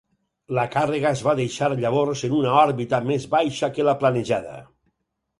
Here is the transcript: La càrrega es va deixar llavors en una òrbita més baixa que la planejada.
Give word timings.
La 0.59 0.61
càrrega 0.75 1.09
es 1.17 1.19
va 1.25 1.33
deixar 1.39 1.67
llavors 1.81 2.23
en 2.27 2.33
una 2.37 2.53
òrbita 2.61 2.99
més 3.09 3.27
baixa 3.35 3.69
que 3.75 3.85
la 3.89 3.95
planejada. 4.05 4.55